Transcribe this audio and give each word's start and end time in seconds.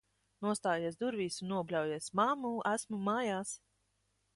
Nostājies 0.45 0.97
durvīs 1.03 1.37
un 1.45 1.53
nobļaujies: 1.57 2.11
"Mammu, 2.21 2.57
esmu 2.75 3.05
mājās!" 3.11 3.59